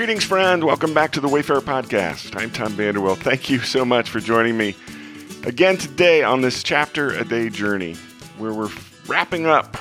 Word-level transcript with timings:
Greetings, 0.00 0.24
friend. 0.24 0.64
Welcome 0.64 0.94
back 0.94 1.12
to 1.12 1.20
the 1.20 1.28
Wayfarer 1.28 1.60
Podcast. 1.60 2.34
I'm 2.34 2.50
Tom 2.50 2.72
Vanderwell. 2.72 3.18
Thank 3.18 3.50
you 3.50 3.58
so 3.58 3.84
much 3.84 4.08
for 4.08 4.18
joining 4.18 4.56
me 4.56 4.74
again 5.44 5.76
today 5.76 6.22
on 6.22 6.40
this 6.40 6.62
chapter 6.62 7.10
a 7.10 7.22
day 7.22 7.50
journey 7.50 7.92
where 8.38 8.54
we're 8.54 8.70
wrapping 9.06 9.44
up 9.44 9.76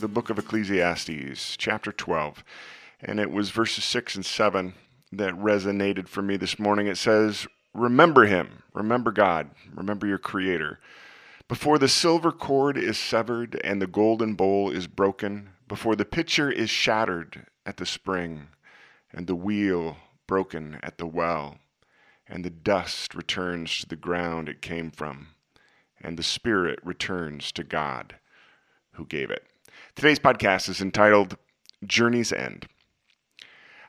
the 0.00 0.08
book 0.08 0.30
of 0.30 0.38
Ecclesiastes, 0.38 1.58
chapter 1.58 1.92
12. 1.92 2.42
And 3.02 3.20
it 3.20 3.30
was 3.30 3.50
verses 3.50 3.84
6 3.84 4.14
and 4.14 4.24
7 4.24 4.72
that 5.12 5.34
resonated 5.34 6.08
for 6.08 6.22
me 6.22 6.38
this 6.38 6.58
morning. 6.58 6.86
It 6.86 6.96
says, 6.96 7.46
Remember 7.74 8.24
him, 8.24 8.62
remember 8.72 9.12
God, 9.12 9.50
remember 9.74 10.06
your 10.06 10.16
Creator. 10.16 10.80
Before 11.46 11.78
the 11.78 11.88
silver 11.88 12.32
cord 12.32 12.78
is 12.78 12.96
severed 12.96 13.60
and 13.62 13.82
the 13.82 13.86
golden 13.86 14.32
bowl 14.32 14.70
is 14.70 14.86
broken, 14.86 15.50
before 15.68 15.94
the 15.94 16.06
pitcher 16.06 16.50
is 16.50 16.70
shattered 16.70 17.44
at 17.66 17.76
the 17.76 17.84
spring, 17.84 18.48
and 19.12 19.26
the 19.26 19.34
wheel 19.34 19.96
broken 20.26 20.78
at 20.82 20.98
the 20.98 21.06
well, 21.06 21.58
and 22.26 22.44
the 22.44 22.50
dust 22.50 23.14
returns 23.14 23.80
to 23.80 23.88
the 23.88 23.96
ground 23.96 24.48
it 24.48 24.62
came 24.62 24.90
from, 24.90 25.28
and 26.00 26.18
the 26.18 26.22
spirit 26.22 26.78
returns 26.82 27.52
to 27.52 27.64
God 27.64 28.16
who 28.92 29.06
gave 29.06 29.30
it. 29.30 29.44
Today's 29.94 30.18
podcast 30.18 30.68
is 30.68 30.80
entitled 30.80 31.36
Journey's 31.86 32.32
End. 32.32 32.66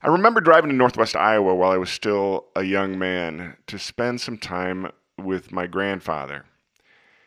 I 0.01 0.07
remember 0.07 0.41
driving 0.41 0.69
to 0.69 0.75
Northwest 0.75 1.15
Iowa 1.15 1.55
while 1.55 1.71
I 1.71 1.77
was 1.77 1.89
still 1.89 2.47
a 2.55 2.63
young 2.63 2.99
man 2.99 3.55
to 3.67 3.79
spend 3.79 4.19
some 4.19 4.37
time 4.37 4.91
with 5.17 5.53
my 5.53 5.65
grandfather. 5.65 6.43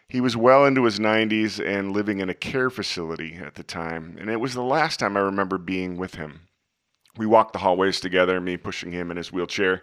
He 0.09 0.21
was 0.21 0.37
well 0.37 0.67
into 0.67 0.85
his 0.85 0.99
90s 0.99 1.65
and 1.65 1.93
living 1.93 2.21
in 2.21 2.29
a 2.29 2.35
care 2.35 2.69
facility 2.69 3.37
at 3.37 3.55
the 3.55 3.63
time, 3.63 4.17
and 4.21 4.29
it 4.29 4.41
was 4.41 4.55
the 4.55 4.63
last 4.63 5.01
time 5.01 5.17
I 5.17 5.21
remember 5.21 5.59
being 5.59 5.97
with 5.97 6.17
him. 6.17 6.49
We 7.17 7.27
walked 7.27 7.53
the 7.53 7.59
hallways 7.59 8.01
together, 8.01 8.41
me 8.41 8.57
pushing 8.57 8.93
him 8.93 9.11
in 9.11 9.17
his 9.17 9.33
wheelchair. 9.33 9.83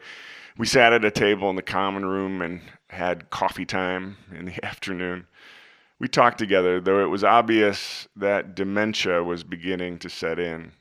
We 0.57 0.67
sat 0.67 0.93
at 0.93 1.03
a 1.03 1.09
table 1.09 1.49
in 1.49 1.55
the 1.55 1.63
common 1.63 2.05
room 2.05 2.41
and 2.41 2.61
had 2.89 3.29
coffee 3.31 3.65
time 3.65 4.17
in 4.31 4.45
the 4.45 4.65
afternoon. 4.65 5.25
We 5.99 6.07
talked 6.07 6.37
together, 6.37 6.79
though 6.79 7.01
it 7.01 7.09
was 7.09 7.23
obvious 7.23 8.07
that 8.15 8.55
dementia 8.55 9.23
was 9.23 9.43
beginning 9.43 9.99
to 9.99 10.09
set 10.09 10.37
in. 10.37 10.73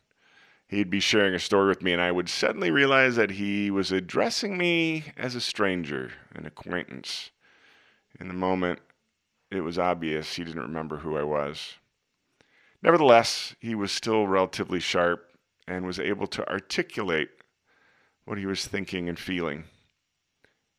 He'd 0.68 0.90
be 0.90 1.00
sharing 1.00 1.34
a 1.34 1.38
story 1.38 1.68
with 1.68 1.82
me, 1.82 1.92
and 1.92 2.02
I 2.02 2.12
would 2.12 2.28
suddenly 2.28 2.70
realize 2.70 3.16
that 3.16 3.32
he 3.32 3.70
was 3.70 3.92
addressing 3.92 4.56
me 4.58 5.04
as 5.16 5.34
a 5.34 5.40
stranger, 5.40 6.12
an 6.34 6.46
acquaintance. 6.46 7.30
In 8.18 8.28
the 8.28 8.34
moment, 8.34 8.80
it 9.50 9.60
was 9.60 9.78
obvious 9.78 10.34
he 10.34 10.44
didn't 10.44 10.62
remember 10.62 10.98
who 10.98 11.16
I 11.16 11.22
was. 11.22 11.74
Nevertheless, 12.82 13.54
he 13.60 13.74
was 13.74 13.92
still 13.92 14.26
relatively 14.26 14.80
sharp 14.80 15.31
and 15.66 15.86
was 15.86 15.98
able 15.98 16.26
to 16.28 16.48
articulate 16.48 17.28
what 18.24 18.38
he 18.38 18.46
was 18.46 18.66
thinking 18.66 19.08
and 19.08 19.18
feeling. 19.18 19.64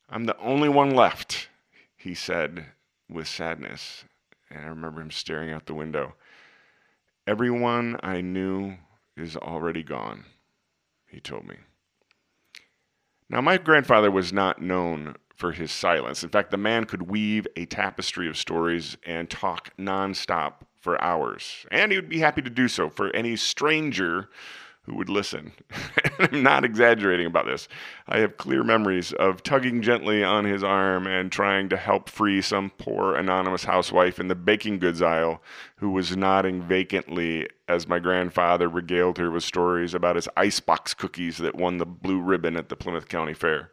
I'm 0.09 0.25
the 0.25 0.38
only 0.40 0.70
one 0.70 0.92
left, 0.92 1.50
he 1.95 2.14
said 2.14 2.66
with 3.09 3.28
sadness. 3.28 4.06
And 4.50 4.66
I 4.66 4.67
remember 4.67 5.02
him 5.02 5.12
staring 5.12 5.52
out 5.52 5.66
the 5.66 5.73
window. 5.73 6.16
Everyone 7.25 7.98
I 8.03 8.22
knew 8.22 8.75
is 9.16 9.36
already 9.38 9.84
gone, 9.84 10.25
he 11.08 11.20
told 11.20 11.47
me. 11.47 11.56
Now, 13.30 13.42
my 13.42 13.58
grandfather 13.58 14.12
was 14.12 14.34
not 14.34 14.62
known 14.62 15.16
for 15.36 15.53
his 15.53 15.72
silence. 15.72 16.23
In 16.23 16.30
fact, 16.30 16.52
the 16.52 16.58
man 16.58 16.86
could 16.86 17.09
weave 17.09 17.47
a 17.56 17.66
tapestry 17.66 18.28
of 18.28 18.38
stories 18.38 18.97
and 19.06 19.30
talk 19.30 19.75
nonstop 19.78 20.62
for 20.80 21.02
hours. 21.02 21.66
And 21.72 21.92
he 21.92 21.97
would 21.97 22.09
be 22.09 22.20
happy 22.20 22.42
to 22.42 22.50
do 22.50 22.68
so 22.68 22.90
for 22.90 23.09
any 23.16 23.36
stranger 23.36 24.30
who 24.84 24.95
would 24.95 25.09
listen. 25.09 25.53
I'm 26.20 26.44
not 26.44 26.66
exaggerating 26.66 27.26
about 27.26 27.45
this. 27.45 27.67
I 28.08 28.20
have 28.20 28.38
clear 28.38 28.64
memories 28.64 29.14
of 29.14 29.42
tugging 29.42 29.81
gently 29.81 30.23
on 30.23 30.44
his 30.45 30.64
arm 30.64 31.08
and 31.08 31.31
trying 31.31 31.70
to 31.70 31.78
help 31.78 32.09
free 32.09 32.42
some 32.42 32.70
poor 32.78 33.16
anonymous 33.16 33.63
housewife 33.63 34.19
in 34.19 34.28
the 34.28 34.35
baking 34.35 34.80
goods 34.80 35.02
aisle 35.02 35.41
who 35.78 35.90
was 35.90 36.18
nodding 36.18 36.62
vacantly 36.62 37.47
as 37.68 37.88
my 37.88 38.00
grandfather 38.00 38.68
regaled 38.68 39.18
her 39.18 39.31
with 39.31 39.44
stories 39.44 39.94
about 39.94 40.18
his 40.18 40.28
icebox 40.35 40.94
cookies 40.94 41.38
that 41.38 41.56
won 41.56 41.78
the 41.78 41.85
blue 41.85 42.19
ribbon 42.19 42.58
at 42.58 42.68
the 42.68 42.75
Plymouth 42.75 43.08
County 43.08 43.34
Fair. 43.34 43.72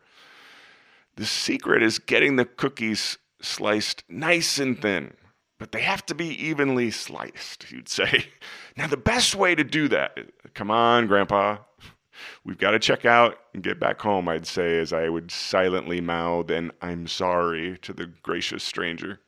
The 1.17 1.27
secret 1.27 1.83
is 1.83 1.99
getting 1.99 2.37
the 2.37 2.45
cookies 2.45 3.19
sliced 3.43 4.05
nice 4.09 4.59
and 4.59 4.81
thin 4.81 5.15
but 5.61 5.73
they 5.73 5.83
have 5.83 6.05
to 6.07 6.15
be 6.15 6.29
evenly 6.45 6.91
sliced, 6.91 7.71
you'd 7.71 7.89
say. 7.89 8.25
Now, 8.77 8.87
the 8.87 8.97
best 8.97 9.35
way 9.35 9.55
to 9.55 9.63
do 9.63 9.89
that, 9.89 10.17
come 10.55 10.71
on, 10.71 11.07
Grandpa, 11.07 11.59
we've 12.45 12.57
got 12.57 12.71
to 12.71 12.79
check 12.79 13.05
out 13.05 13.37
and 13.53 13.63
get 13.63 13.79
back 13.79 14.01
home, 14.01 14.27
I'd 14.27 14.47
say, 14.47 14.79
as 14.79 14.93
I 14.93 15.11
would 15.11 15.31
silently 15.31 16.01
mouth 16.01 16.51
an 16.51 16.73
I'm 16.81 17.07
sorry 17.07 17.77
to 17.83 17.93
the 17.93 18.07
gracious 18.07 18.65
stranger. 18.65 19.21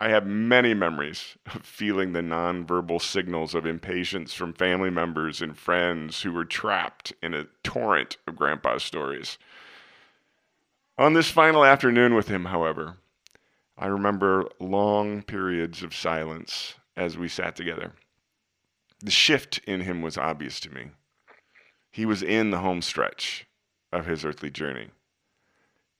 I 0.00 0.08
have 0.08 0.26
many 0.26 0.72
memories 0.72 1.36
of 1.54 1.62
feeling 1.62 2.12
the 2.12 2.22
nonverbal 2.22 3.02
signals 3.02 3.54
of 3.54 3.66
impatience 3.66 4.32
from 4.32 4.54
family 4.54 4.90
members 4.90 5.42
and 5.42 5.58
friends 5.58 6.22
who 6.22 6.32
were 6.32 6.46
trapped 6.46 7.12
in 7.22 7.34
a 7.34 7.48
torrent 7.62 8.16
of 8.26 8.36
Grandpa's 8.36 8.82
stories. 8.82 9.36
On 10.96 11.12
this 11.12 11.30
final 11.30 11.66
afternoon 11.66 12.14
with 12.14 12.28
him, 12.28 12.46
however, 12.46 12.96
I 13.80 13.86
remember 13.86 14.48
long 14.58 15.22
periods 15.22 15.84
of 15.84 15.94
silence 15.94 16.74
as 16.96 17.16
we 17.16 17.28
sat 17.28 17.54
together. 17.54 17.92
The 19.00 19.12
shift 19.12 19.58
in 19.58 19.82
him 19.82 20.02
was 20.02 20.18
obvious 20.18 20.58
to 20.60 20.70
me. 20.70 20.88
He 21.92 22.04
was 22.04 22.22
in 22.22 22.50
the 22.50 22.58
home 22.58 22.82
stretch 22.82 23.46
of 23.92 24.06
his 24.06 24.24
earthly 24.24 24.50
journey. 24.50 24.88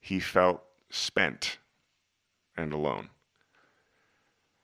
He 0.00 0.18
felt 0.18 0.64
spent 0.90 1.58
and 2.56 2.72
alone. 2.72 3.10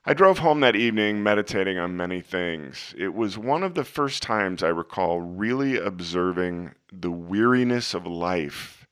I 0.04 0.12
drove 0.12 0.38
home 0.38 0.60
that 0.60 0.76
evening 0.76 1.22
meditating 1.22 1.78
on 1.78 1.96
many 1.96 2.20
things. 2.20 2.94
It 2.98 3.14
was 3.14 3.38
one 3.38 3.62
of 3.62 3.74
the 3.74 3.84
first 3.84 4.22
times 4.22 4.62
I 4.62 4.68
recall 4.68 5.20
really 5.20 5.78
observing 5.78 6.74
the 6.92 7.12
weariness 7.12 7.94
of 7.94 8.06
life 8.06 8.83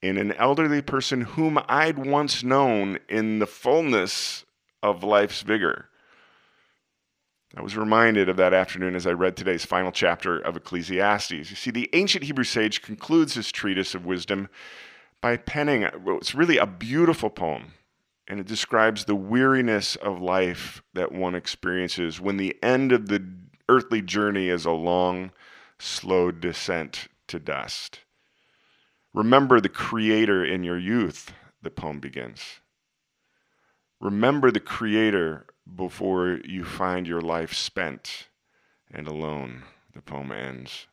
in 0.00 0.16
an 0.16 0.32
elderly 0.32 0.82
person 0.82 1.22
whom 1.22 1.58
I'd 1.68 1.98
once 1.98 2.44
known 2.44 2.98
in 3.08 3.38
the 3.38 3.46
fullness 3.46 4.44
of 4.82 5.02
life's 5.02 5.42
vigor. 5.42 5.88
I 7.56 7.62
was 7.62 7.76
reminded 7.76 8.28
of 8.28 8.36
that 8.36 8.54
afternoon 8.54 8.94
as 8.94 9.06
I 9.06 9.12
read 9.12 9.36
today's 9.36 9.64
final 9.64 9.90
chapter 9.90 10.38
of 10.38 10.56
Ecclesiastes. 10.56 11.32
You 11.32 11.44
see, 11.44 11.70
the 11.70 11.88
ancient 11.94 12.24
Hebrew 12.24 12.44
sage 12.44 12.82
concludes 12.82 13.34
his 13.34 13.50
treatise 13.50 13.94
of 13.94 14.06
wisdom 14.06 14.48
by 15.20 15.36
penning 15.38 15.84
what's 16.02 16.34
really 16.34 16.58
a 16.58 16.66
beautiful 16.66 17.30
poem, 17.30 17.72
and 18.28 18.38
it 18.38 18.46
describes 18.46 19.04
the 19.04 19.16
weariness 19.16 19.96
of 19.96 20.20
life 20.20 20.82
that 20.94 21.10
one 21.10 21.34
experiences 21.34 22.20
when 22.20 22.36
the 22.36 22.56
end 22.62 22.92
of 22.92 23.08
the 23.08 23.26
earthly 23.68 24.02
journey 24.02 24.48
is 24.48 24.64
a 24.64 24.70
long, 24.70 25.32
slow 25.78 26.30
descent 26.30 27.08
to 27.26 27.40
dust. 27.40 28.00
Remember 29.14 29.60
the 29.60 29.68
Creator 29.68 30.44
in 30.44 30.64
your 30.64 30.78
youth, 30.78 31.32
the 31.62 31.70
poem 31.70 31.98
begins. 31.98 32.60
Remember 34.00 34.50
the 34.50 34.60
Creator 34.60 35.46
before 35.74 36.40
you 36.44 36.64
find 36.64 37.06
your 37.06 37.20
life 37.20 37.52
spent 37.52 38.28
and 38.90 39.06
alone, 39.06 39.62
the 39.94 40.02
poem 40.02 40.32
ends. 40.32 40.86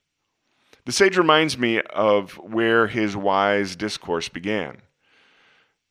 The 0.85 0.91
sage 0.91 1.17
reminds 1.17 1.57
me 1.57 1.81
of 1.81 2.33
where 2.37 2.87
his 2.87 3.15
wise 3.15 3.75
discourse 3.75 4.29
began. 4.29 4.81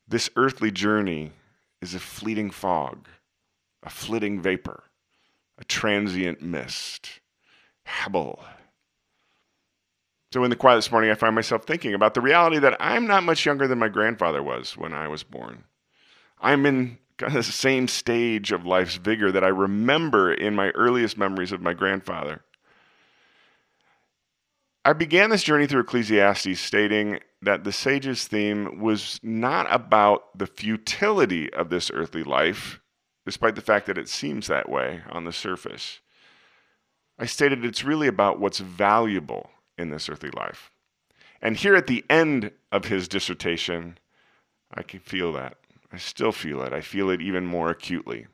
This 0.07 0.29
earthly 0.35 0.71
journey 0.71 1.31
is 1.81 1.93
a 1.93 1.99
fleeting 1.99 2.51
fog, 2.51 3.07
a 3.83 3.89
flitting 3.89 4.41
vapor, 4.41 4.83
a 5.57 5.63
transient 5.63 6.41
mist. 6.41 7.19
Hebel 7.83 8.43
so, 10.31 10.43
in 10.43 10.49
the 10.49 10.55
quiet 10.55 10.77
this 10.77 10.91
morning, 10.91 11.11
I 11.11 11.15
find 11.15 11.35
myself 11.35 11.65
thinking 11.65 11.93
about 11.93 12.13
the 12.13 12.21
reality 12.21 12.59
that 12.59 12.75
I'm 12.79 13.07
not 13.07 13.23
much 13.23 13.45
younger 13.45 13.67
than 13.67 13.79
my 13.79 13.89
grandfather 13.89 14.43
was 14.43 14.75
when 14.75 14.93
I 14.93 15.07
was 15.07 15.23
born. 15.23 15.63
I'm 16.41 16.65
in 16.65 16.97
kind 17.17 17.35
of 17.35 17.45
the 17.45 17.51
same 17.51 17.87
stage 17.87 18.51
of 18.51 18.65
life's 18.65 18.95
vigor 18.95 19.31
that 19.31 19.43
I 19.43 19.49
remember 19.49 20.33
in 20.33 20.55
my 20.55 20.71
earliest 20.71 21.17
memories 21.17 21.51
of 21.51 21.61
my 21.61 21.73
grandfather. 21.73 22.43
I 24.83 24.93
began 24.93 25.29
this 25.29 25.43
journey 25.43 25.65
through 25.65 25.81
Ecclesiastes 25.81 26.59
stating 26.59 27.19
that 27.41 27.63
the 27.63 27.71
sage's 27.71 28.27
theme 28.27 28.81
was 28.81 29.19
not 29.23 29.67
about 29.73 30.37
the 30.37 30.45
futility 30.45 31.51
of 31.53 31.69
this 31.69 31.89
earthly 31.93 32.23
life, 32.23 32.81
despite 33.25 33.55
the 33.55 33.61
fact 33.61 33.87
that 33.87 33.97
it 33.97 34.09
seems 34.09 34.47
that 34.47 34.69
way 34.69 35.01
on 35.09 35.23
the 35.23 35.31
surface. 35.31 36.01
I 37.17 37.25
stated 37.25 37.63
it's 37.63 37.83
really 37.83 38.07
about 38.07 38.39
what's 38.39 38.59
valuable 38.59 39.49
in 39.77 39.89
this 39.89 40.09
earthly 40.09 40.31
life. 40.31 40.71
And 41.41 41.57
here 41.57 41.75
at 41.75 41.87
the 41.87 42.03
end 42.09 42.51
of 42.71 42.85
his 42.85 43.07
dissertation, 43.07 43.97
I 44.73 44.83
can 44.83 44.99
feel 44.99 45.33
that. 45.33 45.57
I 45.91 45.97
still 45.97 46.31
feel 46.31 46.61
it. 46.63 46.73
I 46.73 46.81
feel 46.81 47.09
it 47.09 47.21
even 47.21 47.45
more 47.45 47.69
acutely. 47.69 48.27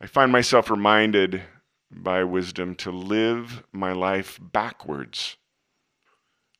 I 0.00 0.06
find 0.06 0.30
myself 0.30 0.70
reminded 0.70 1.42
by 1.90 2.24
wisdom 2.24 2.74
to 2.76 2.90
live 2.90 3.62
my 3.72 3.92
life 3.92 4.38
backwards. 4.40 5.36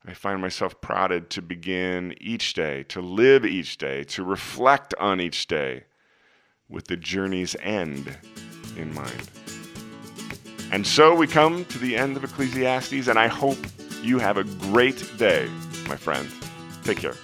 I 0.05 0.13
find 0.13 0.41
myself 0.41 0.79
prodded 0.81 1.29
to 1.31 1.41
begin 1.41 2.15
each 2.19 2.53
day, 2.53 2.83
to 2.83 3.01
live 3.01 3.45
each 3.45 3.77
day, 3.77 4.03
to 4.05 4.23
reflect 4.23 4.93
on 4.99 5.19
each 5.19 5.47
day 5.47 5.83
with 6.69 6.87
the 6.87 6.97
journey's 6.97 7.55
end 7.61 8.17
in 8.77 8.93
mind. 8.93 9.46
And 10.71 10.85
so 10.85 11.15
we 11.15 11.27
come 11.27 11.65
to 11.65 11.77
the 11.79 11.95
end 11.95 12.17
of 12.17 12.23
Ecclesiastes, 12.23 13.07
and 13.07 13.17
I 13.17 13.27
hope 13.27 13.57
you 14.01 14.19
have 14.19 14.37
a 14.37 14.43
great 14.43 15.17
day, 15.17 15.49
my 15.87 15.95
friend. 15.95 16.29
Take 16.83 16.99
care. 16.99 17.15